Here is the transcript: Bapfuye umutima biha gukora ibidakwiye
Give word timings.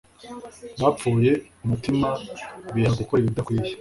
Bapfuye 0.81 1.31
umutima 1.63 2.07
biha 2.73 2.91
gukora 2.99 3.19
ibidakwiye 3.21 3.69